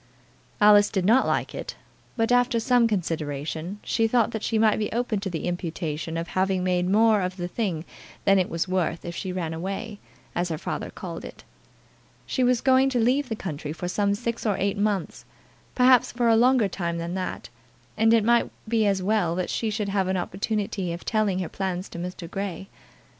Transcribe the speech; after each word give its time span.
Alice 0.59 0.89
did 0.89 1.05
not 1.05 1.27
like 1.27 1.53
it, 1.53 1.75
but, 2.17 2.31
after 2.31 2.59
some 2.59 2.87
consideration, 2.87 3.77
she 3.83 4.07
thought 4.07 4.31
that 4.31 4.41
she 4.41 4.57
might 4.57 4.79
be 4.79 4.91
open 4.91 5.19
to 5.19 5.29
the 5.29 5.45
imputation 5.45 6.17
of 6.17 6.29
having 6.29 6.63
made 6.63 6.89
more 6.89 7.21
of 7.21 7.37
the 7.37 7.47
thing 7.47 7.85
than 8.25 8.39
it 8.39 8.49
was 8.49 8.67
worth 8.67 9.05
if 9.05 9.15
she 9.15 9.31
ran 9.31 9.53
away, 9.53 9.99
as 10.33 10.49
her 10.49 10.57
father 10.57 10.89
called 10.89 11.23
it. 11.23 11.43
She 12.25 12.43
was 12.43 12.61
going 12.61 12.89
to 12.89 12.99
leave 12.99 13.29
the 13.29 13.35
country 13.35 13.71
for 13.71 13.87
some 13.87 14.15
six 14.15 14.43
or 14.43 14.57
eight 14.57 14.75
months, 14.75 15.23
perhaps 15.75 16.11
for 16.11 16.27
a 16.29 16.35
longer 16.35 16.67
time 16.67 16.97
than 16.97 17.13
that, 17.13 17.49
and 17.95 18.11
it 18.11 18.23
might 18.23 18.49
be 18.67 18.87
as 18.87 19.03
well 19.03 19.35
that 19.35 19.51
she 19.51 19.69
should 19.69 19.89
have 19.89 20.07
an 20.07 20.17
opportunity 20.17 20.91
of 20.93 21.05
telling 21.05 21.37
her 21.37 21.47
plans 21.47 21.87
to 21.89 21.99
Mr. 21.99 22.27
Grey. 22.27 22.69